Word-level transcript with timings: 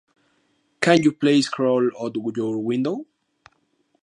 Can 0.79 1.03
You 1.03 1.11
Please 1.11 1.47
Crawl 1.47 1.91
Out 2.03 2.15
Your 2.35 2.57
Window? 2.57 3.05